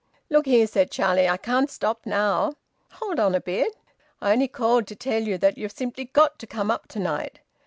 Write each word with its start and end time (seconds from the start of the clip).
"Look 0.31 0.47
here," 0.47 0.65
said 0.65 0.89
Charlie. 0.89 1.29
"I 1.29 1.37
can't 1.37 1.69
stop 1.69 2.07
now." 2.07 2.53
"Hold 2.93 3.19
on 3.19 3.35
a 3.35 3.39
bit." 3.39 3.75
"I 4.19 4.31
only 4.31 4.47
called 4.47 4.87
to 4.87 4.95
tell 4.95 5.21
you 5.21 5.37
that 5.37 5.59
you've 5.59 5.71
simply 5.73 6.05
got 6.05 6.39
to 6.39 6.47
come 6.47 6.71
up 6.71 6.87
to 6.87 6.99
night." 6.99 7.39